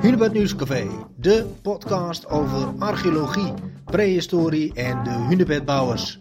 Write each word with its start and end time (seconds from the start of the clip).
Hunebed 0.00 0.32
Nieuwscafé, 0.32 0.88
de 1.16 1.46
podcast 1.62 2.26
over 2.26 2.74
archeologie, 2.78 3.52
prehistorie 3.84 4.74
en 4.74 5.04
de 5.04 5.10
hunebedbouwers. 5.10 6.20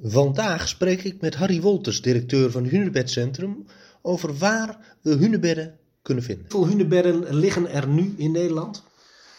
Vandaag 0.00 0.68
spreek 0.68 1.02
ik 1.02 1.20
met 1.20 1.34
Harry 1.34 1.60
Wolters, 1.60 2.02
directeur 2.02 2.50
van 2.50 2.64
Hunebedcentrum, 2.64 3.66
over 4.02 4.38
waar 4.38 4.96
we 5.00 5.10
hunebedden 5.10 5.78
kunnen 6.02 6.24
vinden. 6.24 6.46
Hoeveel 6.50 6.70
hunebedden 6.70 7.34
liggen 7.34 7.70
er 7.70 7.88
nu 7.88 8.14
in 8.16 8.32
Nederland? 8.32 8.82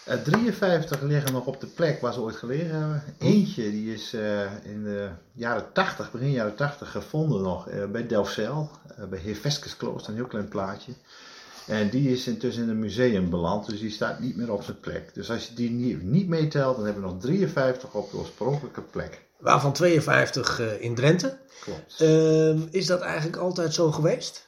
Uh, 0.10 0.16
53 0.16 1.02
liggen 1.02 1.34
nog 1.34 1.46
op 1.46 1.62
de 1.62 1.68
plek 1.68 2.02
waar 2.02 2.14
ze 2.14 2.21
ooit 2.21 2.36
gelegen 2.36 2.80
hebben. 2.80 3.04
Eentje 3.20 3.71
die 3.71 3.94
is 3.94 4.14
uh, 4.14 4.42
in 4.64 4.84
de 4.84 5.10
jaren 5.34 5.74
80, 5.74 6.12
begin 6.12 6.32
jaren 6.32 6.55
80 6.55 6.92
gevonden 6.92 7.42
nog 7.42 7.70
uh, 7.70 7.86
bij 7.86 8.08
Delfzijl, 8.08 8.70
bij 9.10 9.20
Heer 9.20 9.36
Veskesklooster, 9.36 10.12
een 10.12 10.18
heel 10.18 10.28
klein 10.28 10.48
plaatje. 10.48 10.94
En 11.68 11.89
die 11.89 12.11
is 12.11 12.27
intussen 12.27 12.64
in 12.64 12.70
een 12.70 12.80
museum 12.80 13.30
beland, 13.30 13.70
dus 13.70 13.80
die 13.80 13.90
staat 13.90 14.20
niet 14.20 14.35
meer 14.35 14.52
op 14.52 14.63
zijn 14.63 14.80
plek. 14.80 15.13
Dus 15.13 15.30
als 15.30 15.48
je 15.48 15.54
die 15.54 15.71
niet, 15.71 16.04
niet 16.04 16.27
meetelt, 16.27 16.76
dan 16.76 16.85
hebben 16.85 17.04
we 17.04 17.09
nog 17.09 17.20
53 17.20 17.94
op 17.94 18.12
de 18.12 18.17
oorspronkelijke 18.17 18.81
plek. 18.81 19.21
Waarvan 19.38 19.73
52 19.73 20.80
in 20.80 20.95
Drenthe. 20.95 21.38
Klopt. 21.62 22.02
Ehm, 22.02 22.59
is 22.71 22.85
dat 22.85 23.02
eigenlijk 23.02 23.38
altijd 23.38 23.73
zo 23.73 23.91
geweest? 23.91 24.48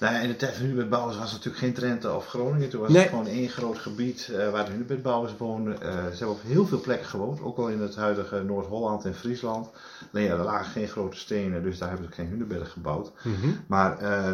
Nou 0.00 0.14
ja, 0.14 0.20
in 0.20 0.28
de 0.28 0.36
tijd 0.36 0.54
van 0.54 0.64
Hunebedbouwers 0.64 1.16
was 1.16 1.32
het 1.32 1.44
natuurlijk 1.44 1.64
geen 1.64 1.72
Drenthe 1.72 2.14
of 2.14 2.26
Groningen. 2.26 2.68
Toen 2.68 2.80
was 2.80 2.90
Nee. 2.90 3.00
het 3.00 3.10
gewoon 3.10 3.26
één 3.26 3.48
groot 3.48 3.78
gebied 3.78 4.28
uh, 4.30 4.50
waar 4.50 4.64
de 4.64 4.70
Hunebedbouwers 4.70 5.32
woonden. 5.38 5.72
Uh, 5.82 5.88
ze 5.88 6.16
hebben 6.16 6.28
op 6.28 6.42
heel 6.42 6.66
veel 6.66 6.80
plekken 6.80 7.08
gewoond, 7.08 7.42
ook 7.42 7.58
al 7.58 7.68
in 7.68 7.80
het 7.80 7.96
huidige 7.96 8.42
Noord-Holland 8.42 9.04
en 9.04 9.14
Friesland. 9.14 9.68
Alleen 10.12 10.24
ja, 10.24 10.32
er 10.32 10.44
lagen 10.44 10.70
geen 10.70 10.88
grote 10.88 11.16
stenen, 11.16 11.62
dus 11.62 11.78
daar 11.78 11.88
hebben 11.88 12.06
ze 12.08 12.14
geen 12.14 12.28
hunebedden 12.28 12.66
gebouwd. 12.66 13.12
Mm-hmm. 13.22 13.60
Maar 13.66 14.02
uh, 14.02 14.30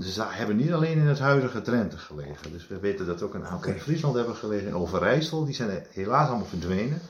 ze 0.00 0.22
hebben 0.28 0.56
niet 0.56 0.72
alleen 0.72 0.98
in 0.98 1.06
het 1.06 1.18
huidige 1.18 1.62
Drenthe 1.62 1.98
gelegen. 1.98 2.52
Dus 2.52 2.66
we 2.68 2.78
weten 2.78 3.06
dat 3.06 3.22
ook 3.22 3.34
een 3.34 3.46
aantal 3.46 3.72
in 3.72 3.80
Friesland 3.80 4.14
hebben 4.14 4.36
gelegen, 4.36 4.66
in 4.66 4.74
Overijssel. 4.74 5.44
Die 5.44 5.54
zijn 5.54 5.86
helaas 5.90 6.28
allemaal 6.28 6.46
verdwenen. 6.46 7.00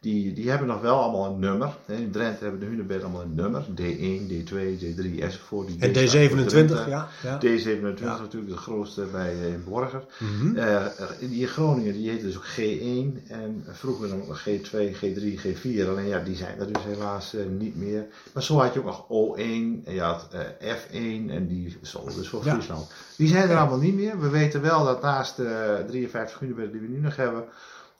Die, 0.00 0.32
die 0.32 0.50
hebben 0.50 0.68
nog 0.68 0.80
wel 0.80 0.98
allemaal 1.00 1.32
een 1.32 1.38
nummer. 1.38 1.74
In 1.86 2.10
Drenthe 2.10 2.42
hebben 2.42 2.60
de 2.60 2.66
hunebedden 2.66 3.04
allemaal 3.04 3.22
een 3.22 3.34
nummer. 3.34 3.64
D1, 3.64 4.30
D2, 4.30 4.54
D3 4.84 5.18
enzovoort. 5.22 5.66
Die 5.66 5.76
En 5.80 5.92
D 5.92 6.08
staat 6.08 6.28
voor 6.30 6.38
D27, 6.38 6.46
Drenthe. 6.46 6.84
ja. 6.88 7.08
ja. 7.22 7.38
D27 7.38 8.00
Ja. 8.00 8.14
is 8.14 8.20
natuurlijk 8.20 8.52
de 8.52 8.56
grootste 8.56 9.04
bij 9.12 9.32
eh, 9.32 9.52
in 9.52 9.64
Borger. 9.68 10.04
Mhm. 10.18 10.56
Eh, 10.56 10.86
die 11.20 11.40
in 11.40 11.46
Groningen 11.46 11.92
die 11.92 12.10
heette 12.10 12.24
dus 12.26 12.36
ook 12.36 12.46
G1 12.46 13.28
en 13.28 13.64
vroeger 13.68 14.08
dan 14.08 14.20
ook 14.20 14.28
nog 14.28 14.40
G2, 14.48 14.94
G3, 14.94 15.40
G4. 15.46 15.88
Alleen 15.88 16.06
ja, 16.06 16.18
die 16.18 16.36
zijn 16.36 16.58
er 16.58 16.72
dus 16.72 16.82
helaas 16.84 17.34
eh, 17.34 17.40
niet 17.58 17.76
meer. 17.76 18.06
Maar 18.34 18.42
zo 18.42 18.58
had 18.58 18.74
je 18.74 18.78
ook 18.78 18.84
nog 18.86 19.04
O1 19.06 19.38
en 19.84 19.94
je 19.94 20.00
had 20.00 20.28
eh, 20.58 20.74
F1 20.76 21.30
en 21.30 21.46
die 21.46 21.76
stonden 21.82 22.14
dus 22.14 22.28
voor 22.28 22.44
Ja. 22.44 22.52
Friesland. 22.52 22.92
Die 23.16 23.28
zijn 23.28 23.48
er 23.50 23.56
allemaal 23.56 23.78
niet 23.78 23.94
meer. 23.94 24.20
We 24.20 24.28
weten 24.28 24.62
wel 24.62 24.84
dat 24.84 25.02
naast 25.02 25.36
de 25.36 25.84
53 25.88 26.38
hunebedden 26.38 26.72
die 26.72 26.80
we 26.80 26.94
nu 26.94 27.00
nog 27.00 27.16
hebben, 27.16 27.44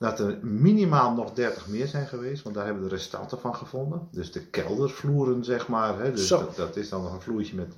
dat 0.01 0.19
er 0.19 0.39
minimaal 0.43 1.13
nog 1.13 1.33
30 1.33 1.67
meer 1.67 1.87
zijn 1.87 2.07
geweest, 2.07 2.43
want 2.43 2.55
daar 2.55 2.65
hebben 2.65 2.83
we 2.83 2.89
de 2.89 2.95
restanten 2.95 3.41
van 3.41 3.55
gevonden. 3.55 4.09
Dus 4.11 4.33
de 4.33 4.41
keldervloeren, 4.47 5.45
zeg 5.45 5.69
maar. 5.69 5.99
Hè. 5.99 6.13
Dus 6.13 6.29
dat, 6.29 6.57
dat 6.57 6.77
is 6.77 6.89
dan 6.89 7.03
nog 7.03 7.13
een 7.13 7.21
vloertje 7.21 7.57
met 7.57 7.75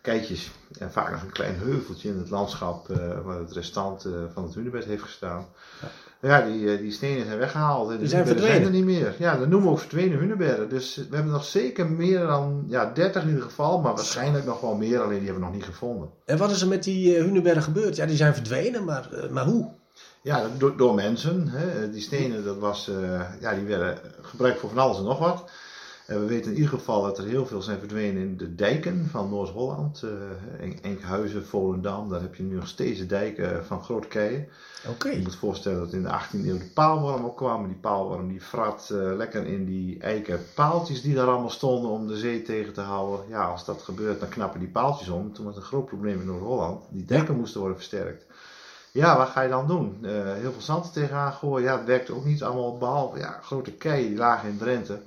keitjes 0.00 0.50
en 0.78 0.92
vaak 0.92 1.10
nog 1.10 1.22
een 1.22 1.32
klein 1.32 1.56
heuveltje 1.58 2.08
in 2.08 2.18
het 2.18 2.30
landschap 2.30 2.90
eh, 2.90 3.20
waar 3.24 3.38
het 3.38 3.52
restant 3.52 4.04
eh, 4.04 4.12
van 4.32 4.44
het 4.44 4.54
hunebed 4.54 4.84
heeft 4.84 5.02
gestaan. 5.02 5.46
Ja, 6.20 6.40
die, 6.40 6.72
eh, 6.72 6.78
die 6.78 6.92
stenen 6.92 7.26
zijn 7.26 7.38
weggehaald. 7.38 7.88
En 7.90 7.94
de 7.94 7.98
Die 8.00 8.08
zijn 8.08 8.22
hunebedden 8.24 8.52
zijn 8.52 8.62
er 8.62 8.70
verdwenen. 8.70 8.96
niet 9.02 9.18
meer. 9.18 9.26
Ja, 9.26 9.38
dat 9.38 9.48
noemen 9.48 9.68
we 9.68 9.74
ook 9.74 9.80
verdwenen 9.80 10.18
hunebedden. 10.18 10.68
Dus 10.68 10.96
we 10.96 11.14
hebben 11.14 11.32
nog 11.32 11.44
zeker 11.44 11.90
meer 11.90 12.26
dan 12.26 12.64
ja, 12.66 12.92
30 12.92 13.22
in 13.22 13.28
ieder 13.28 13.42
geval, 13.44 13.80
maar 13.80 13.94
waarschijnlijk 13.94 14.44
nog 14.44 14.60
wel 14.60 14.74
meer, 14.74 15.00
alleen 15.00 15.18
die 15.18 15.28
hebben 15.28 15.42
we 15.42 15.48
nog 15.48 15.54
niet 15.54 15.64
gevonden. 15.64 16.08
En 16.24 16.38
wat 16.38 16.50
is 16.50 16.60
er 16.62 16.68
met 16.68 16.84
die 16.84 17.16
hunebedden 17.16 17.62
gebeurd? 17.62 17.96
Ja, 17.96 18.06
die 18.06 18.16
zijn 18.16 18.34
verdwenen, 18.34 18.84
maar, 18.84 19.08
maar 19.30 19.44
hoe? 19.44 19.68
Ja, 20.26 20.48
door, 20.58 20.76
door 20.76 20.94
mensen. 20.94 21.48
Hè. 21.48 21.90
Die 21.90 22.00
stenen, 22.00 22.44
dat 22.44 22.58
was, 22.58 22.88
eh, 22.88 23.40
ja, 23.40 23.54
die 23.54 23.64
werden 23.64 23.98
gebruikt 24.20 24.58
voor 24.60 24.68
van 24.68 24.78
alles 24.78 24.98
en 24.98 25.04
nog 25.04 25.18
wat. 25.18 25.50
En 26.06 26.20
we 26.20 26.26
weten 26.26 26.50
in 26.50 26.56
ieder 26.56 26.70
geval 26.78 27.02
dat 27.02 27.18
er 27.18 27.24
heel 27.24 27.46
veel 27.46 27.62
zijn 27.62 27.78
verdwenen 27.78 28.22
in 28.22 28.36
de 28.36 28.54
dijken 28.54 29.06
van 29.10 29.28
Noord-Holland. 29.30 30.02
En- 30.60 30.82
Enkhuizen, 30.82 31.46
Volendam, 31.46 32.08
daar 32.08 32.20
heb 32.20 32.34
je 32.34 32.42
nu 32.42 32.54
nog 32.54 32.68
steeds 32.68 32.98
de 32.98 33.06
dijken 33.06 33.64
van 33.66 33.82
grote 33.84 34.08
keien. 34.08 34.48
Oké. 34.88 35.08
Je 35.08 35.22
moet 35.22 35.36
voorstellen 35.36 35.78
dat 35.78 35.92
in 35.92 36.02
de 36.02 36.08
18e 36.08 36.48
eeuw 36.48 36.58
de 36.58 36.70
paalworm 36.74 37.24
ook 37.24 37.36
kwam. 37.36 37.66
Die 37.66 37.76
paalworm 37.76 38.28
die 38.28 38.40
frat 38.40 38.90
eh, 38.92 39.16
lekker 39.16 39.46
in 39.46 39.64
die 39.64 39.98
eiken 40.00 40.40
paaltjes 40.54 41.02
die 41.02 41.14
daar 41.14 41.26
allemaal 41.28 41.50
stonden 41.50 41.90
om 41.90 42.06
de 42.06 42.16
zee 42.16 42.42
tegen 42.42 42.72
te 42.72 42.80
houden. 42.80 43.28
Ja, 43.28 43.44
als 43.44 43.64
dat 43.64 43.82
gebeurt, 43.82 44.20
dan 44.20 44.28
knappen 44.28 44.60
die 44.60 44.68
paaltjes 44.68 45.08
om. 45.08 45.32
Toen 45.32 45.44
was 45.44 45.54
het 45.54 45.62
een 45.62 45.70
groot 45.70 45.86
probleem 45.86 46.20
in 46.20 46.26
Noord-Holland. 46.26 46.84
Die 46.90 47.04
dijken 47.04 47.36
moesten 47.36 47.60
worden 47.60 47.78
versterkt. 47.78 48.26
Ja, 48.96 49.16
wat 49.16 49.28
ga 49.28 49.40
je 49.40 49.48
dan 49.48 49.66
doen? 49.66 49.98
Eh, 50.02 50.10
heel 50.10 50.52
veel 50.52 50.60
zand 50.60 50.92
tegenaan 50.92 51.32
gooien. 51.32 51.66
Ja, 51.66 51.76
het 51.76 51.86
werkte 51.86 52.14
ook 52.14 52.24
niet 52.24 52.42
allemaal 52.42 52.78
behalve 52.78 53.18
ja, 53.18 53.38
grote 53.42 53.72
keien 53.72 54.08
die 54.08 54.16
lagen 54.16 54.48
in 54.48 54.58
Drenthe. 54.58 55.00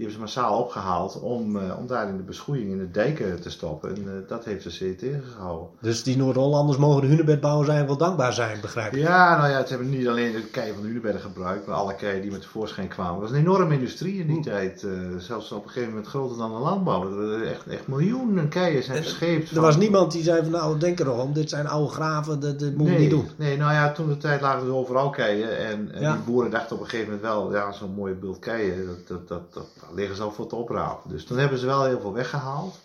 Die 0.00 0.08
hebben 0.08 0.28
ze 0.28 0.34
massaal 0.34 0.58
opgehaald 0.58 1.20
om, 1.20 1.56
eh, 1.56 1.78
om 1.78 1.86
daar 1.86 2.08
in 2.08 2.16
de 2.16 2.22
beschoeiing 2.22 2.70
in 2.70 2.78
de 2.78 2.90
dijken 2.90 3.40
te 3.40 3.50
stoppen. 3.50 3.90
En 3.96 4.02
eh, 4.06 4.28
dat 4.28 4.44
heeft 4.44 4.62
de 4.64 4.70
zee 4.70 4.94
tegengehouden. 4.96 5.68
Dus 5.80 6.02
die 6.02 6.16
Noord-Hollanders 6.16 6.78
mogen 6.78 7.00
de 7.00 7.06
hunebedbouwers 7.06 7.68
eigenlijk 7.68 7.98
wel 7.98 8.08
dankbaar 8.08 8.32
zijn, 8.32 8.60
begrijp 8.60 8.92
ik. 8.92 9.00
Ja, 9.02 9.36
nou 9.38 9.50
ja, 9.50 9.56
het 9.56 9.68
hebben 9.68 9.90
niet 9.90 10.08
alleen 10.08 10.32
de 10.32 10.42
keien 10.42 10.72
van 10.74 10.82
de 10.82 10.88
Hunebedden 10.88 11.20
gebruikt, 11.20 11.66
maar 11.66 11.76
alle 11.76 11.94
keien 11.94 12.22
die 12.22 12.30
met 12.30 12.40
tevoorschijn 12.40 12.88
kwamen. 12.88 13.12
Het 13.12 13.22
was 13.22 13.30
een 13.30 13.36
enorme 13.44 13.74
industrie 13.74 14.20
in 14.20 14.26
die 14.26 14.40
tijd. 14.42 14.82
eh, 14.82 14.90
zelfs 15.18 15.52
op 15.52 15.62
een 15.64 15.68
gegeven 15.70 15.88
moment 15.88 16.06
groter 16.08 16.36
dan 16.38 16.52
de 16.52 16.58
landbouw. 16.58 17.02
Er 17.02 17.26
waren 17.28 17.48
echt, 17.50 17.66
echt 17.66 17.86
miljoenen 17.86 18.48
keien 18.48 18.82
zijn 18.82 18.96
verscheept. 19.02 19.48
Er 19.48 19.54
van- 19.54 19.62
was 19.64 19.76
niemand 19.76 20.12
die 20.12 20.22
zei 20.22 20.42
van 20.42 20.50
nou, 20.50 20.78
denk 20.78 21.00
erom, 21.00 21.32
dit 21.32 21.48
zijn 21.50 21.66
oude 21.68 21.92
graven, 21.92 22.40
dat, 22.40 22.60
we 22.60 22.72
nee, 22.76 22.98
niet 22.98 23.10
doen. 23.10 23.28
Nee, 23.36 23.56
nou 23.56 23.72
ja, 23.72 23.92
toen 23.92 24.08
de 24.08 24.16
tijd 24.16 24.40
lagen 24.40 24.66
er 24.66 24.74
overal 24.74 25.10
keien. 25.10 25.58
En, 25.58 25.92
en 25.92 26.00
Ja. 26.00 26.12
die 26.12 26.22
boeren 26.22 26.50
dachten 26.50 26.76
op 26.76 26.82
een 26.82 26.88
gegeven 26.88 27.12
moment 27.12 27.28
wel, 27.32 27.52
ja, 27.54 27.72
zo'n 27.72 27.94
mooie 27.94 28.14
beeld 28.14 28.38
keien, 28.38 28.86
dat, 29.08 29.28
dat, 29.28 29.52
dat, 29.52 29.66
liggen 29.94 30.16
ze 30.16 30.22
al 30.22 30.32
voor 30.32 30.46
te 30.46 30.56
oprapen. 30.56 31.10
Dus 31.10 31.24
toen 31.24 31.38
hebben 31.38 31.58
ze 31.58 31.66
wel 31.66 31.84
heel 31.84 32.00
veel 32.00 32.12
weggehaald. 32.12 32.78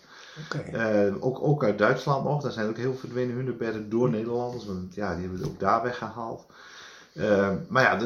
Eh, 0.72 1.14
ook, 1.20 1.38
ook 1.42 1.64
uit 1.64 1.78
Duitsland 1.78 2.24
nog. 2.24 2.42
Daar 2.42 2.52
zijn 2.52 2.68
ook 2.68 2.76
heel 2.76 2.90
veel 2.90 2.98
verdwenen 2.98 3.34
hunebedden 3.34 3.88
door 3.88 4.10
Nederlanders. 4.10 4.66
Want 4.66 4.94
ja, 4.94 5.12
die 5.12 5.20
hebben 5.20 5.40
het 5.40 5.48
ook 5.48 5.60
daar 5.60 5.82
weggehaald. 5.82 6.46
Eh, 7.14 7.52
maar 7.68 7.82
ja, 7.82 8.00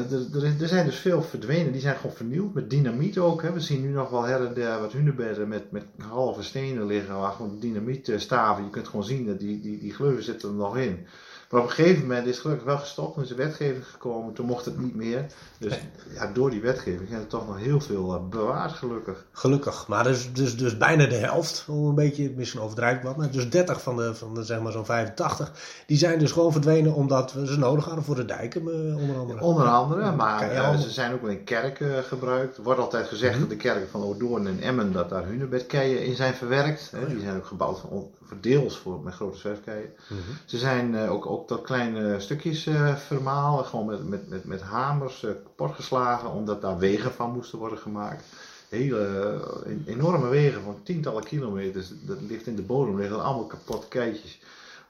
er, 0.59 0.67
zijn 0.67 0.85
dus 0.85 0.95
veel 0.95 1.21
verdwenen. 1.21 1.71
Die 1.71 1.81
zijn 1.81 1.95
gewoon 1.95 2.15
vernieuwd. 2.15 2.53
Met 2.53 2.69
dynamiet 2.69 3.17
ook. 3.17 3.41
Hè. 3.41 3.53
We 3.53 3.59
zien 3.59 3.81
nu 3.81 3.91
nog 3.91 4.09
wel 4.09 4.23
her 4.23 4.45
en 4.45 4.53
der 4.53 4.79
wat 4.79 4.91
hunebedden 4.91 5.47
met, 5.47 5.71
met 5.71 5.85
halve 5.97 6.43
stenen 6.43 6.85
liggen. 6.85 7.19
Waar 7.19 7.31
gewoon 7.31 7.59
dynamietstaven. 7.59 8.63
Je 8.63 8.69
kunt 8.69 8.87
gewoon 8.87 9.05
zien 9.05 9.25
dat 9.25 9.39
die, 9.39 9.61
die, 9.61 9.79
die 9.79 9.93
gleuven 9.93 10.23
zitten 10.23 10.49
er 10.49 10.55
nog 10.55 10.77
in. 10.77 11.05
Maar 11.51 11.61
op 11.61 11.67
een 11.67 11.73
gegeven 11.73 12.01
moment 12.01 12.25
is 12.25 12.31
het 12.31 12.41
gelukkig 12.41 12.65
wel 12.65 12.77
gestopt. 12.77 13.13
Toen 13.13 13.23
is 13.23 13.29
de 13.29 13.35
wetgeving 13.35 13.87
gekomen. 13.87 14.33
Toen 14.33 14.45
mocht 14.45 14.65
het 14.65 14.79
niet 14.79 14.95
meer. 14.95 15.25
Dus 15.57 15.79
ja, 16.13 16.31
door 16.33 16.49
die 16.49 16.61
wetgeving 16.61 17.09
zijn 17.09 17.21
er 17.21 17.27
toch 17.27 17.47
nog 17.47 17.57
heel 17.57 17.79
veel 17.81 18.13
eh, 18.15 18.29
bewaard 18.29 18.71
gelukkig. 18.71 19.25
Gelukkig. 19.31 19.87
Maar 19.87 20.03
dus, 20.03 20.33
dus, 20.33 20.57
dus 20.57 20.77
bijna 20.77 21.05
de 21.05 21.15
helft, 21.15 21.63
hoe 21.67 21.89
een 21.89 21.95
beetje, 21.95 22.31
misschien 22.35 22.61
overdrijf 22.61 23.01
wat, 23.01 23.17
maar 23.17 23.31
dus 23.31 23.49
30 23.49 23.81
van 23.81 23.95
de, 23.95 24.15
van 24.15 24.33
de 24.35 24.43
zeg 24.43 24.61
maar 24.61 24.71
zo'n 24.71 24.85
85, 24.85 25.51
die 25.85 25.97
zijn 25.97 26.19
dus 26.19 26.31
gewoon 26.31 26.51
verdwenen 26.51 26.93
omdat 26.93 27.33
we 27.33 27.47
ze 27.47 27.57
nodig 27.57 27.85
hadden 27.85 28.03
voor 28.03 28.15
de 28.15 28.25
dijken, 28.25 28.61
eh, 28.61 28.97
onder 28.97 29.17
andere. 29.17 29.41
Onder 29.41 29.67
andere, 29.67 30.11
maar 30.11 30.51
eh, 30.51 30.77
ze 30.79 30.89
zijn 30.89 31.13
ook 31.13 31.21
wel 31.21 31.31
in 31.31 31.43
kerken 31.43 32.03
gebruikt. 32.03 32.57
Er 32.57 32.63
wordt 32.63 32.79
altijd 32.79 33.07
gezegd 33.07 33.31
Mhm. 33.31 33.41
dat 33.41 33.49
de 33.49 33.55
kerken 33.55 33.89
van 33.89 34.03
Oordoorn 34.03 34.47
en 34.47 34.59
Emmen, 34.59 34.91
dat 34.91 35.09
daar 35.09 35.25
hunebedkeien 35.25 36.05
in 36.05 36.15
zijn 36.15 36.33
verwerkt. 36.33 36.91
Hè. 36.91 36.99
Oh. 37.01 37.07
Die 37.09 37.19
zijn 37.19 37.37
ook 37.37 37.45
gebouwd 37.45 37.79
voor, 37.79 38.09
deels 38.41 38.77
voor, 38.77 38.99
met 39.03 39.13
grote 39.13 39.37
zwerfkeien. 39.37 39.89
Mhm. 40.09 40.19
Ze 40.45 40.57
zijn 40.57 41.09
ook, 41.09 41.25
ook 41.25 41.40
tot 41.47 41.61
kleine 41.61 42.19
stukjes 42.19 42.65
eh, 42.65 42.95
vermalen, 42.95 43.65
gewoon 43.65 43.85
met, 43.85 44.09
met, 44.09 44.29
met, 44.29 44.45
met 44.45 44.61
hamers 44.61 45.23
eh, 45.23 45.31
kapot 45.31 45.75
geslagen, 45.75 46.31
omdat 46.31 46.61
daar 46.61 46.77
wegen 46.77 47.11
van 47.11 47.31
moesten 47.33 47.59
worden 47.59 47.77
gemaakt. 47.77 48.23
Hele 48.69 48.99
eh, 49.05 49.71
en- 49.71 49.83
enorme 49.85 50.27
wegen 50.29 50.61
van 50.61 50.75
tientallen 50.83 51.23
kilometers, 51.23 51.91
dat 52.01 52.17
ligt 52.27 52.47
in 52.47 52.55
de 52.55 52.61
bodem, 52.61 52.97
liggen 52.99 53.23
allemaal 53.23 53.45
kapot 53.45 53.87
keitjes. 53.87 54.39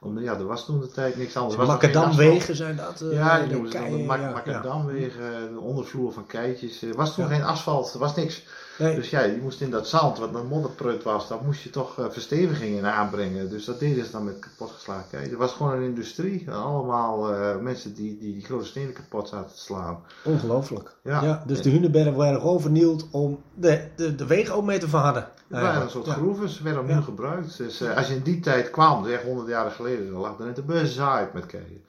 Om, 0.00 0.18
ja, 0.20 0.34
er 0.34 0.46
was 0.46 0.64
toen 0.64 0.80
de 0.80 0.88
tijd 0.90 1.16
niks 1.16 1.36
anders. 1.36 1.54
Er 1.54 1.60
asfalt. 1.60 1.82
Macadamwegen 1.82 2.56
zijn 2.56 2.76
dat. 2.76 3.04
Ja, 3.10 3.40
die 3.40 3.52
noemen 3.52 3.70
ze 3.70 3.78
dan 3.78 4.06
macadamwegen, 4.06 5.52
de 5.52 5.60
ondervloer 5.60 6.12
van 6.12 6.26
keitjes. 6.26 6.82
Er 6.82 6.94
was 6.94 7.14
toen 7.14 7.28
Ja. 7.28 7.30
geen 7.34 7.42
asfalt, 7.44 7.92
er 7.92 7.98
was 7.98 8.14
niks. 8.16 8.44
Nee. 8.82 8.94
Dus 8.94 9.10
ja, 9.10 9.20
je 9.20 9.38
moest 9.42 9.60
in 9.60 9.70
dat 9.70 9.88
zand, 9.88 10.18
wat 10.18 10.34
een 10.34 10.46
modderprut 10.46 11.02
was, 11.02 11.28
daar 11.28 11.38
moest 11.44 11.62
je 11.62 11.70
toch 11.70 11.98
eh, 11.98 12.04
verstevigingen 12.10 12.84
aanbrengen. 12.92 13.50
Dus 13.50 13.64
dat 13.64 13.78
deden 13.80 14.04
ze 14.04 14.10
dan 14.10 14.24
met 14.24 14.38
kapotgeslagen 14.38 15.08
keien. 15.10 15.28
Het 15.28 15.38
was 15.38 15.52
gewoon 15.52 15.72
een 15.72 15.82
industrie. 15.82 16.50
Allemaal 16.50 17.34
eh, 17.34 17.56
mensen 17.58 17.94
die, 17.94 18.18
die 18.18 18.32
die 18.32 18.44
grote 18.44 18.64
stenen 18.66 18.92
kapot 18.92 19.28
zaten 19.28 19.54
te 19.54 19.60
slaan. 19.60 19.98
Ongelooflijk. 20.24 20.94
Ja. 21.02 21.22
Ja. 21.24 21.42
dus 21.46 21.62
de 21.62 21.70
hunebedden 21.70 22.16
werden 22.16 22.40
gewoon 22.40 22.60
vernield 22.60 23.06
om 23.10 23.42
de, 23.54 23.88
de, 23.96 24.14
de 24.14 24.26
wegen 24.26 24.54
ook 24.54 24.64
mee 24.64 24.78
te 24.78 24.88
verharden. 24.88 25.28
Het 25.48 25.60
waren 25.60 25.82
een 25.82 25.90
soort 25.90 26.06
Ja. 26.06 26.12
groeven, 26.12 26.48
ze 26.48 26.62
werden 26.62 26.80
opnieuw 26.80 26.96
Ja. 26.96 27.02
gebruikt. 27.02 27.56
Dus 27.56 27.80
eh, 27.80 27.96
als 27.96 28.08
je 28.08 28.14
in 28.14 28.22
die 28.22 28.40
tijd 28.40 28.70
kwam, 28.70 29.04
zeg 29.04 29.22
100 29.22 29.48
jaar 29.48 29.70
geleden, 29.70 30.10
dan 30.12 30.20
lag 30.20 30.38
er 30.38 30.44
net 30.46 30.56
de 30.56 30.62
bezaaid 30.62 31.32
met 31.32 31.46
keien. 31.46 31.84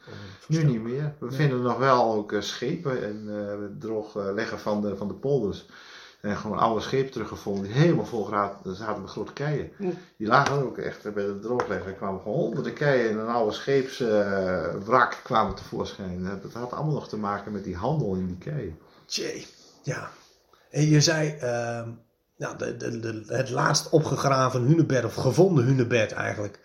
Nu 0.47 0.63
niet 0.63 0.81
meer. 0.83 1.13
We 1.19 1.31
vinden 1.31 1.61
nog 1.61 1.77
wel 1.77 2.13
ook 2.13 2.35
schepen 2.39 3.03
en 3.03 3.25
eh 3.29 3.53
droog 3.79 4.15
eh, 4.15 4.23
leggen 4.33 4.59
van 4.59 4.81
de, 4.81 4.95
van 4.95 5.07
de 5.07 5.13
polders. 5.13 5.65
En 6.23 6.37
gewoon 6.37 6.57
oude 6.57 6.81
schepen 6.81 7.11
teruggevonden 7.11 7.63
die 7.63 7.73
helemaal 7.73 8.05
vol 8.05 8.25
zaten 8.63 9.01
met 9.01 9.09
grote 9.09 9.33
keien. 9.33 9.71
Die 10.17 10.27
lagen 10.27 10.63
ook 10.63 10.77
echt 10.77 11.13
bij 11.13 11.25
de 11.25 11.39
drooglegger. 11.39 11.87
Er 11.87 11.93
kwamen 11.93 12.21
gewoon 12.21 12.37
honderden 12.37 12.73
keien 12.73 13.09
in 13.09 13.17
een 13.17 13.27
oude 13.27 13.51
scheepswrak 13.53 15.19
kwamen 15.23 15.55
tevoorschijn. 15.55 16.39
Dat 16.41 16.53
had 16.53 16.71
allemaal 16.71 16.93
nog 16.93 17.09
te 17.09 17.17
maken 17.17 17.51
met 17.51 17.63
die 17.63 17.75
handel 17.75 18.15
in 18.15 18.27
die 18.27 18.37
keien. 18.37 18.77
Tjee, 19.05 19.47
ja. 19.81 20.09
En 20.69 20.89
je 20.89 21.01
zei, 21.01 21.29
ehm, 21.29 21.89
nou, 22.37 22.57
de, 22.57 22.77
de, 22.77 22.99
de, 22.99 23.23
het 23.27 23.49
laatst 23.49 23.89
opgegraven 23.89 24.61
hunebed, 24.61 25.05
of 25.05 25.15
gevonden 25.15 25.65
hunebed 25.65 26.11
eigenlijk, 26.11 26.59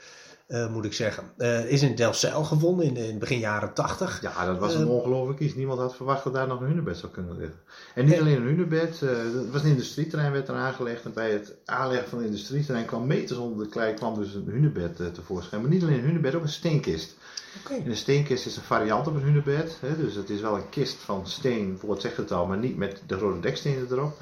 eh, 0.48 0.72
moet 0.72 0.84
ik 0.84 0.92
zeggen, 0.92 1.24
eh, 1.36 1.70
is 1.70 1.82
in 1.82 1.94
Delfzijl 1.94 2.44
gevonden 2.44 2.86
in, 2.86 2.94
de, 2.94 3.08
in 3.08 3.18
begin 3.18 3.38
jaren 3.38 3.74
80. 3.74 4.22
Ja, 4.22 4.46
dat 4.46 4.58
was 4.58 4.74
Eh, 4.74 4.80
een 4.80 4.86
ongelooflijk 4.88 5.38
iets. 5.40 5.54
Niemand 5.54 5.80
had 5.80 5.96
verwacht 5.96 6.24
dat 6.24 6.32
daar 6.32 6.46
nog 6.46 6.60
een 6.60 6.66
hunebed 6.66 6.96
zou 6.96 7.12
kunnen 7.12 7.36
liggen. 7.38 7.58
En 7.94 8.04
niet 8.04 8.18
alleen 8.18 8.36
een 8.36 8.46
hunebed, 8.46 9.02
eh 9.02 9.08
er 9.08 9.50
was 9.50 9.62
een 9.62 9.68
industrieterrein 9.68 10.32
werd 10.32 10.48
er 10.48 10.54
aangelegd. 10.54 11.04
En 11.04 11.12
bij 11.12 11.30
het 11.30 11.54
aanleggen 11.64 12.08
van 12.08 12.18
het 12.18 12.26
industrieterrein 12.26 12.86
kwam 12.86 13.06
meters 13.06 13.38
onder 13.38 13.64
de 13.64 13.70
klei 13.70 13.94
kwam 13.94 14.14
dus 14.14 14.34
een 14.34 14.46
hunebed 14.46 15.00
eh, 15.00 15.06
tevoorschijn. 15.06 15.60
Maar 15.60 15.70
niet 15.70 15.82
alleen 15.82 15.98
een 15.98 16.04
hunebed, 16.04 16.34
ook 16.34 16.42
een 16.42 16.48
steenkist. 16.48 17.16
Oké. 17.64 17.74
En 17.74 17.90
een 17.90 17.96
steenkist 17.96 18.46
is 18.46 18.56
een 18.56 18.62
variant 18.62 19.06
op 19.06 19.14
een 19.14 19.22
hunebed. 19.22 19.76
Hè? 19.80 19.96
Dus 19.96 20.14
het 20.14 20.30
is 20.30 20.40
wel 20.40 20.56
een 20.56 20.68
kist 20.68 20.96
van 20.96 21.26
steen, 21.26 21.76
voor 21.80 21.90
het 21.90 22.02
zegt 22.02 22.16
het 22.16 22.32
al, 22.32 22.46
maar 22.46 22.58
niet 22.58 22.76
met 22.76 23.02
de 23.06 23.14
rode 23.14 23.40
dekstenen 23.40 23.86
erop. 23.90 24.18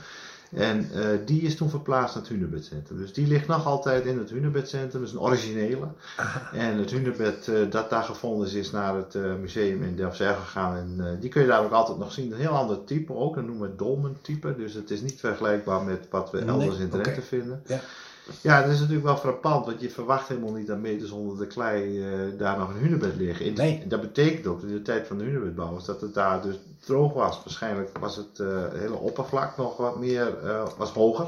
En 0.53 0.91
eh, 0.93 1.09
die 1.25 1.43
is 1.43 1.57
toen 1.57 1.71
verplaatst 1.71 2.15
naar 2.15 2.25
het 2.25 2.33
hunebedcentrum. 2.33 2.99
Dus 2.99 3.13
die 3.13 3.27
ligt 3.27 3.47
nog 3.47 3.67
altijd 3.67 4.05
in 4.05 4.19
het 4.19 4.31
hunebedcentrum. 4.31 5.01
Dat 5.01 5.11
is 5.11 5.15
een 5.15 5.21
originele. 5.21 5.87
En 6.53 6.79
het 6.79 6.91
hunebed 6.91 7.49
eh, 7.49 7.71
dat 7.71 7.91
daar 7.91 8.03
gevonden 8.03 8.47
is, 8.47 8.55
is 8.55 8.71
naar 8.71 8.97
het 8.97 9.15
eh, 9.15 9.35
museum 9.41 9.83
in 9.83 9.97
Delfzijl 9.97 10.35
gegaan. 10.35 10.77
En 10.77 11.19
die 11.21 11.31
kun 11.31 11.43
je 11.43 11.49
daar 11.49 11.65
ook 11.65 11.73
altijd 11.73 11.99
nog 11.99 12.13
zien. 12.13 12.33
Een 12.33 12.39
heel 12.39 12.51
ander 12.51 12.85
type 12.85 13.15
ook. 13.15 13.35
Dat 13.35 13.45
noemen 13.45 13.63
we 13.63 13.69
het 13.69 13.79
dolmen 13.79 14.17
type. 14.23 14.57
Dus 14.57 14.75
het 14.75 14.91
is 14.91 15.01
niet 15.01 15.21
vergelijkbaar 15.21 15.83
met 15.83 16.07
wat 16.11 16.31
we 16.31 16.39
Nee, 16.39 16.49
elders 16.49 16.79
in 16.79 16.89
Drenthe 16.89 17.23
vinden. 17.23 17.63
Ja. 17.67 17.81
Ja, 18.41 18.63
dat 18.63 18.71
is 18.71 18.79
natuurlijk 18.79 19.07
wel 19.07 19.17
frappant, 19.17 19.67
want 19.67 19.81
je 19.81 19.91
verwacht 19.91 20.29
helemaal 20.29 20.53
niet 20.53 20.67
dat 20.67 20.79
meters 20.79 21.11
onder 21.11 21.39
de 21.39 21.47
klei 21.47 22.03
eh, 22.03 22.39
daar 22.39 22.59
nog 22.59 22.69
een 22.69 22.81
hunebed 22.81 23.17
liggen. 23.17 23.55
Nee. 23.55 23.87
Dat 23.87 24.01
betekent 24.01 24.47
ook 24.47 24.63
in 24.63 24.69
de 24.69 24.83
tijd 24.83 25.07
van 25.07 25.19
de 25.19 25.25
hunebedbouwers 25.25 25.85
dat 25.85 26.01
het 26.01 26.15
daar 26.15 26.43
dus 26.43 26.57
droog 26.81 27.13
was. 27.13 27.41
Waarschijnlijk 27.45 27.99
was 27.99 28.17
het 28.17 28.41
eh, 28.41 28.49
hele 28.73 28.95
oppervlak 28.95 29.57
nog 29.57 29.77
wat 29.77 29.99
meer, 29.99 30.45
eh, 30.45 30.69
was 30.77 30.91
hoger. 30.91 31.27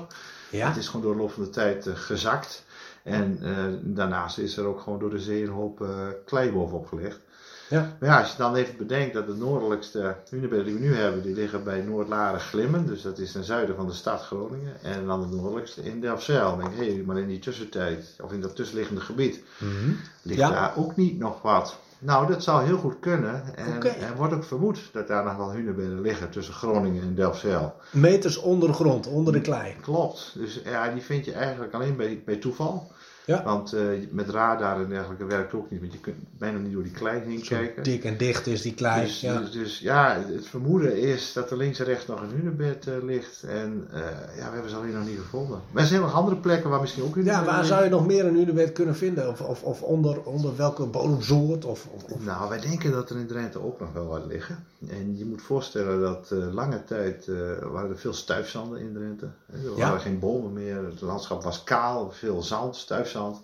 Ja, 0.51 0.69
Het 0.69 0.77
is 0.77 0.87
gewoon 0.87 1.03
door 1.03 1.15
de 1.15 1.21
loop 1.21 1.33
van 1.33 1.43
de 1.43 1.51
tijd 1.51 1.89
gezakt. 1.89 2.67
En 3.03 3.39
daarnaast 3.83 4.39
is 4.39 4.57
er 4.57 4.65
ook 4.65 4.81
gewoon 4.81 4.99
door 4.99 5.11
de 5.11 5.19
zee 5.19 5.43
een 5.43 5.49
hoop 5.49 5.87
klei 6.25 6.53
bovenop 6.53 6.87
gelegd. 6.87 7.21
Ja. 7.69 7.97
Maar 8.01 8.09
ja, 8.09 8.21
als 8.21 8.31
je 8.31 8.37
dan 8.39 8.55
even 8.55 8.77
bedenkt 8.77 9.15
dat 9.15 9.27
de 9.27 9.35
noordelijkste 9.35 10.17
hunebedden 10.31 10.67
die 10.67 10.75
we 10.75 10.81
nu 10.81 10.95
hebben, 10.95 11.23
die 11.23 11.35
liggen 11.35 11.65
bij 11.65 11.81
Noordlaren 11.81 12.41
Glimmen. 12.41 12.87
Dus 12.87 13.03
dat 13.03 13.19
is 13.19 13.33
ten 13.33 13.45
zuiden 13.45 13.77
van 13.77 13.87
de 13.87 13.93
stad 13.93 14.23
Groningen. 14.23 14.83
En 14.83 15.07
dan 15.07 15.21
de 15.31 15.37
noordelijkste 15.37 15.83
in 15.83 16.01
Delfzijl. 16.01 16.57
Dan 16.57 16.59
denk 16.59 16.73
ik, 16.89 16.97
hé, 16.97 17.03
maar 17.07 17.19
in 17.19 17.29
die 17.29 17.39
tussentijd, 17.39 18.17
of 18.23 18.33
in 18.33 18.41
dat 18.41 18.57
tussenliggende 18.57 19.01
gebied, 19.01 19.43
Mhm. 19.59 19.91
ligt 20.23 20.41
Ja. 20.41 20.51
daar 20.51 20.73
ook 20.77 20.97
niet 20.97 21.19
nog 21.19 21.43
wat. 21.43 21.77
Nou, 22.01 22.27
dat 22.27 22.43
zou 22.43 22.65
heel 22.65 22.79
goed 22.79 23.01
kunnen. 23.01 23.57
En 23.57 23.83
er 23.83 24.17
wordt 24.17 24.33
ook 24.35 24.45
vermoed 24.45 24.79
dat 24.93 25.09
daar 25.09 25.25
nog 25.25 25.37
wel 25.37 25.53
hunebedden 25.53 26.01
liggen 26.01 26.31
tussen 26.31 26.55
Groningen 26.55 27.03
en 27.03 27.15
Delfzijl. 27.15 27.75
Meters 27.91 28.37
onder 28.37 28.69
de 28.69 28.75
grond, 28.75 29.07
onder 29.07 29.33
de 29.33 29.41
klei. 29.41 29.75
Klopt. 29.81 30.33
Dus 30.35 30.61
ja, 30.65 30.89
die 30.93 31.03
vind 31.03 31.25
je 31.25 31.33
eigenlijk 31.33 31.75
alleen 31.75 31.97
bij, 31.97 32.23
bij 32.25 32.37
toeval. 32.37 32.91
Ja. 33.29 33.43
Want 33.45 33.73
eh, 33.73 33.83
met 34.11 34.29
radar 34.29 34.81
en 34.83 34.89
dergelijke 34.89 35.25
werkt 35.25 35.55
ook 35.55 35.71
niet, 35.71 35.81
want 35.81 35.93
je 35.93 35.99
kunt 35.99 36.17
bijna 36.39 36.59
niet 36.59 36.73
door 36.73 36.83
die 36.83 36.93
klei 36.93 37.21
heen 37.21 37.45
Zo 37.45 37.57
kijken. 37.57 37.83
dik 37.83 38.05
en 38.05 38.17
dicht 38.17 38.47
is 38.47 38.63
die 38.63 38.75
klei. 38.75 39.03
Dus 39.05 39.21
ja. 39.21 39.39
dus, 39.39 39.51
dus 39.51 39.79
ja, 39.79 40.19
het 40.29 40.47
vermoeden 40.47 40.97
is 41.01 41.33
dat 41.33 41.51
er 41.51 41.57
links 41.57 41.79
en 41.79 41.85
rechts 41.85 42.07
nog 42.07 42.21
een 42.21 42.31
hunebed 42.37 42.87
eh, 42.87 42.95
ligt. 43.03 43.43
En 43.43 43.89
eh, 43.93 44.01
ja, 44.37 44.47
we 44.47 44.53
hebben 44.53 44.71
ze 44.71 44.77
alleen 44.77 44.93
nog 44.95 45.07
niet 45.07 45.19
gevonden. 45.19 45.61
Maar 45.71 45.83
er 45.83 45.89
zijn 45.89 46.01
nog 46.01 46.15
andere 46.15 46.37
plekken 46.37 46.71
waar 46.71 46.81
misschien 46.81 47.03
ook 47.03 47.09
ja, 47.09 47.15
hunebedden 47.21 47.55
waar 47.55 47.65
zou 47.65 47.85
je 47.85 47.91
nog 47.91 48.07
meer 48.07 48.27
een 48.27 48.35
hunebed 48.37 48.73
kunnen 48.73 48.97
vinden? 48.97 49.29
Of, 49.29 49.41
of, 49.41 49.63
of 49.63 49.83
onder, 49.83 50.23
onder 50.23 50.57
welke 50.57 50.87
bodemsoort? 50.87 51.65
Of, 51.65 51.87
of, 51.95 52.03
of- 52.05 52.25
Nou, 52.25 52.49
wij 52.49 52.61
denken 52.61 52.91
dat 52.93 53.11
er 53.11 53.17
in 53.19 53.27
Drenthe 53.27 53.65
ook 53.65 53.81
nog 53.81 53.93
wel 53.93 54.07
wat 54.07 54.27
liggen. 54.27 54.65
En 54.87 55.17
je 55.17 55.25
moet 55.25 55.43
voorstellen 55.43 56.01
dat 56.01 56.31
eh, 56.31 56.53
lange 56.53 56.85
tijd 56.85 57.29
eh, 57.29 57.37
waren 57.59 57.91
er 57.91 57.99
veel 57.99 58.13
stuifzanden 58.13 58.81
in 58.81 58.93
Drenthe. 58.93 59.31
Er 59.47 59.59
Ja. 59.63 59.75
waren 59.75 60.01
geen 60.01 60.19
bomen 60.19 60.53
meer, 60.53 60.85
het 60.85 61.01
landschap 61.01 61.43
was 61.43 61.63
kaal, 61.65 62.11
veel 62.11 62.43
zand, 62.43 62.77
stuifzand. 62.77 63.41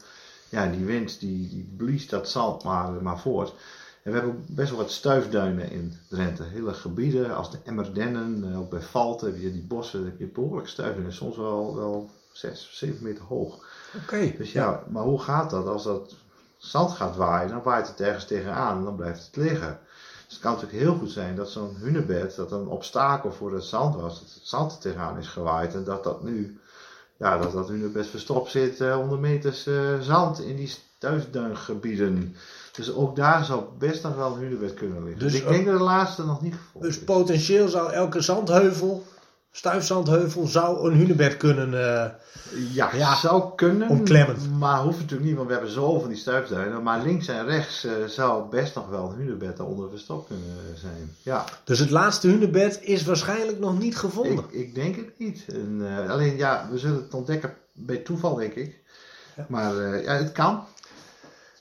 Ja, 0.49 0.63
en 0.63 0.71
die 0.71 0.85
wind 0.85 1.21
die, 1.21 1.49
die 1.49 1.75
blies 1.77 2.09
dat 2.09 2.29
zand 2.29 2.63
maar, 2.65 3.03
maar 3.03 3.19
voort. 3.19 3.49
En 4.03 4.11
we 4.13 4.19
hebben 4.19 4.45
best 4.49 4.69
wel 4.71 4.79
wat 4.79 4.91
stuifduinen 4.91 5.71
in 5.71 5.93
Drenthe. 6.09 6.43
Hele 6.43 6.75
gebieden 6.75 7.35
als 7.37 7.51
de 7.51 7.59
Emmerdennen, 7.65 8.45
eh, 8.51 8.59
ook 8.59 8.71
bij 8.71 8.81
Valten 8.81 9.27
heb 9.33 9.41
je 9.41 9.53
die 9.53 9.63
bossen, 9.67 10.05
heb 10.05 10.19
je 10.19 10.27
behoorlijk 10.27 10.69
stuifduinen. 10.69 11.13
Soms 11.13 11.37
wel, 11.37 11.75
wel 11.77 12.11
6, 12.33 12.69
7 12.73 13.03
meter 13.05 13.25
hoog. 13.25 13.65
Oké. 14.03 14.33
Dus 14.37 14.53
ja, 14.53 14.83
maar 14.89 15.03
hoe 15.03 15.21
gaat 15.21 15.51
dat 15.51 15.67
als 15.67 15.83
dat 15.85 16.15
zand 16.57 16.91
gaat 16.93 17.17
waaien? 17.17 17.49
Dan 17.51 17.63
waait 17.63 17.87
het 17.87 18.01
ergens 18.01 18.25
tegenaan 18.25 18.79
en 18.79 18.85
dan 18.85 18.97
blijft 18.97 19.27
het 19.27 19.37
liggen. 19.37 19.79
Dus 20.35 20.43
het 20.43 20.53
kan 20.53 20.63
natuurlijk 20.63 20.91
heel 20.91 20.99
goed 20.99 21.11
zijn 21.11 21.37
dat 21.37 21.51
zo'n 21.51 21.77
hunebed, 21.81 22.37
dat 22.37 22.53
een 22.53 22.67
obstakel 22.67 23.33
voor 23.33 23.55
het 23.55 23.65
zand 23.65 23.95
was, 23.95 24.21
dat 24.21 24.35
het 24.35 24.47
zand 24.47 24.81
tegenaan 24.81 25.19
is 25.19 25.29
gewaaid 25.29 25.75
en 25.75 25.85
dat 25.85 26.05
dat 26.05 26.23
nu, 26.23 26.61
ja, 27.17 27.39
dat 27.39 27.53
dat 27.53 27.69
hunebed 27.69 28.07
verstopt 28.07 28.51
zit 28.51 28.81
eh, 28.81 28.99
onder 29.01 29.19
meters 29.19 29.67
eh, 29.67 30.01
zand 30.01 30.41
in 30.41 30.57
die 30.57 30.69
stuifduingebieden. 30.69 32.37
Dus 32.73 32.95
ook 32.95 33.17
daar 33.17 33.45
zou 33.45 33.65
best 33.79 34.03
nog 34.03 34.17
wel 34.17 34.33
een 34.33 34.41
hunebed 34.41 34.75
kunnen 34.75 35.05
liggen. 35.05 35.19
Dus 35.23 35.33
Dus, 35.33 35.41
ik 35.41 35.49
denk 35.49 35.67
dat 35.67 35.79
de 35.79 35.85
laatste 35.85 36.25
nog 36.25 36.43
niet 36.43 36.55
gevonden 36.55 36.91
Dus 36.91 36.99
is. 36.99 37.05
potentieel 37.05 37.69
zou 37.69 37.93
elke 37.93 38.21
zandheuvel, 38.21 39.05
stuifzandheuvel, 39.57 40.47
zou 40.47 40.91
een 40.91 40.97
hunebed 40.99 41.37
kunnen. 41.37 41.75
eh, 42.05 42.11
Ja, 42.73 42.95
Ja, 42.95 43.15
zou 43.17 43.55
kunnen. 43.57 43.89
omklemmend. 43.89 44.51
Maar 44.59 44.81
hoeft 44.83 44.99
natuurlijk 44.99 45.25
niet, 45.29 45.35
want 45.37 45.47
we 45.47 45.53
hebben 45.53 45.71
zoveel 45.73 46.01
van 46.01 46.09
die 46.09 46.19
stuifduinen. 46.19 46.83
Maar 46.83 47.03
links 47.03 47.29
en 47.29 47.47
rechts 47.47 47.85
eh, 47.85 47.93
zou 48.07 48.49
best 48.51 48.75
nog 48.75 48.89
wel 48.89 49.11
een 49.11 49.17
hunebed 49.17 49.57
daaronder 49.57 49.91
verstopt 49.91 50.27
kunnen 50.27 50.79
zijn. 50.79 51.17
Ja, 51.23 51.45
dus 51.65 51.79
het 51.79 51.91
laatste 51.91 52.29
hunebed 52.29 52.79
is 52.83 53.05
waarschijnlijk 53.05 53.59
nog 53.59 53.79
niet 53.79 53.93
ik, 53.93 53.99
gevonden. 53.99 54.45
ik 54.51 54.75
denk 54.75 54.97
het 54.97 55.19
niet. 55.19 55.45
En, 55.49 55.83
eh, 55.87 56.11
alleen 56.11 56.37
ja, 56.37 56.69
we 56.71 56.79
zullen 56.79 57.03
het 57.03 57.15
ontdekken 57.15 57.55
bij 57.73 57.97
toeval, 57.97 58.35
denk 58.35 58.55
ik. 58.55 58.83
Ja. 59.37 59.47
Maar 59.49 59.79
eh, 59.79 60.05
ja, 60.05 60.13
het 60.13 60.33
kan. 60.33 60.65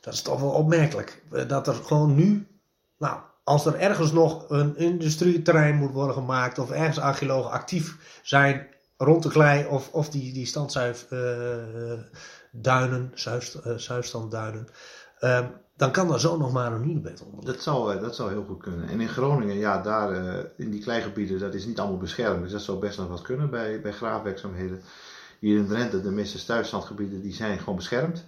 Dat 0.01 0.13
is 0.13 0.21
toch 0.21 0.39
wel 0.39 0.49
opmerkelijk. 0.51 1.21
eh, 1.31 1.47
Dat 1.47 1.67
er 1.67 1.73
gewoon 1.73 2.15
nu, 2.15 2.47
nou, 2.97 3.17
als 3.43 3.65
er 3.65 3.75
ergens 3.75 4.11
nog 4.11 4.49
een 4.49 4.77
industrieterrein 4.77 5.75
moet 5.75 5.91
worden 5.91 6.15
gemaakt, 6.15 6.59
of 6.59 6.71
ergens 6.71 6.99
archeologen 6.99 7.51
actief 7.51 8.19
zijn 8.23 8.67
rond 8.97 9.23
de 9.23 9.29
klei, 9.29 9.67
of, 9.67 9.89
of 9.91 10.09
die, 10.09 10.33
die 10.33 10.45
standzuif 10.45 11.05
eh, 11.09 12.99
zuif, 13.13 13.55
eh, 13.55 13.75
zuifstandduinen, 13.75 14.67
ehm, 15.19 15.47
dan 15.75 15.91
kan 15.91 16.13
er 16.13 16.19
zo 16.19 16.37
nog 16.37 16.51
maar 16.51 16.71
een 16.71 16.83
hunebed 16.83 17.23
onder. 17.23 17.45
Dat 17.45 17.61
zou, 17.61 17.95
eh, 17.95 18.01
dat 18.01 18.15
zou 18.15 18.29
heel 18.29 18.45
goed 18.47 18.63
kunnen. 18.63 18.89
En 18.89 19.01
in 19.01 19.07
Groningen, 19.07 19.57
ja, 19.57 19.81
daar 19.81 20.11
in 20.57 20.71
die 20.71 20.81
kleigebieden, 20.81 21.39
dat 21.39 21.53
is 21.53 21.65
niet 21.65 21.79
allemaal 21.79 21.97
beschermd. 21.97 22.41
Dus 22.41 22.51
dat 22.51 22.61
zou 22.61 22.79
best 22.79 22.97
nog 22.97 23.07
wat 23.07 23.21
kunnen 23.21 23.49
bij, 23.49 23.81
bij 23.81 23.91
graafwerkzaamheden. 23.91 24.81
Hier 25.39 25.57
in 25.57 25.67
Drenthe, 25.67 26.01
de 26.01 26.11
meeste 26.11 26.39
stuifzandgebieden, 26.39 27.21
die 27.21 27.33
zijn 27.33 27.59
gewoon 27.59 27.75
beschermd. 27.75 28.25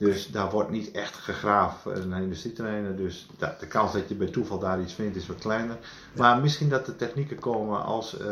Dus 0.00 0.30
daar 0.30 0.50
wordt 0.50 0.70
niet 0.70 0.90
echt 0.90 1.14
gegraven 1.14 2.08
naar 2.08 2.22
industrieterreinen. 2.22 2.96
Dus 2.96 3.26
de 3.38 3.66
kans 3.68 3.92
dat 3.92 4.08
je 4.08 4.14
bij 4.14 4.26
toeval 4.26 4.58
daar 4.58 4.80
iets 4.80 4.92
vindt 4.92 5.16
is 5.16 5.26
wat 5.26 5.38
kleiner. 5.38 5.76
Maar 6.16 6.40
misschien 6.40 6.68
dat 6.68 6.86
er 6.86 6.96
technieken 6.96 7.38
komen 7.38 7.84
als 7.84 8.18
eh, 8.18 8.26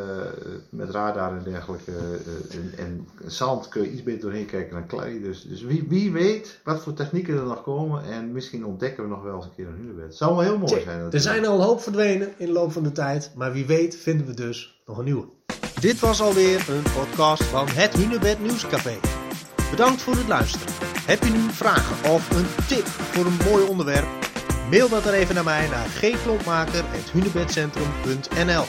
met 0.71 0.91
radar 0.91 1.37
en 1.37 1.43
dergelijke. 1.43 1.93
eh, 1.93 2.59
en, 2.59 2.73
en 2.77 3.09
zand 3.27 3.69
kun 3.69 3.83
je 3.83 3.91
iets 3.91 4.03
beter 4.03 4.21
doorheen 4.21 4.47
kijken 4.47 4.73
dan 4.73 4.87
klei. 4.87 5.23
Dus, 5.23 5.43
dus 5.43 5.63
wie, 5.63 5.85
wie 5.89 6.13
weet 6.13 6.61
wat 6.65 6.83
voor 6.83 6.93
technieken 6.93 7.37
er 7.37 7.45
nog 7.45 7.63
komen. 7.63 8.05
En 8.05 8.33
misschien 8.33 8.65
ontdekken 8.67 9.03
we 9.03 9.09
nog 9.09 9.23
wel 9.23 9.37
eens 9.37 9.45
een 9.45 9.55
keer 9.57 9.67
een 9.67 9.77
hunebed. 9.77 10.17
Zou 10.17 10.35
wel 10.35 10.45
heel 10.45 10.59
mooi 10.59 10.81
zijn. 10.81 11.13
Er 11.13 11.21
zijn 11.21 11.47
al 11.47 11.55
een 11.55 11.65
hoop 11.67 11.81
verdwenen 11.81 12.33
in 12.37 12.47
de 12.47 12.53
loop 12.53 12.73
van 12.73 12.83
de 12.83 12.93
tijd, 12.93 13.33
maar 13.35 13.53
wie 13.53 13.67
weet 13.67 13.97
vinden 13.97 14.27
we 14.27 14.35
dus 14.35 14.81
nog 14.87 14.99
een 14.99 15.05
nieuwe. 15.05 15.27
Dit 15.81 16.01
was 16.01 16.21
alweer 16.21 16.67
een 16.69 16.83
podcast 16.83 17.43
van 17.43 17.69
het 17.69 17.93
Hunebed 17.93 18.41
Nieuwscafé. 18.41 18.97
Bedankt 19.71 20.03
voor 20.03 20.15
het 20.15 20.29
luisteren. 20.29 20.88
Heb 21.09 21.25
je 21.25 21.31
nu 21.31 21.51
vragen 21.53 22.11
of 22.11 22.31
een 22.31 22.47
tip 22.67 22.87
voor 22.87 23.27
een 23.27 23.39
mooi 23.51 23.65
onderwerp? 23.65 24.07
Mail 24.71 24.89
dat 24.89 25.07
er 25.07 25.15
even 25.15 25.35
naar 25.35 25.45
mij 25.45 25.69
naar 25.69 25.87
gklompmaker.hunebedcentrum.nl 25.89 28.65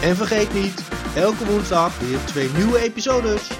En 0.00 0.16
vergeet 0.16 0.54
niet, 0.54 0.82
elke 1.14 1.46
woensdag 1.46 1.98
weer 1.98 2.18
twee 2.24 2.50
nieuwe 2.56 2.78
episodes. 2.78 3.50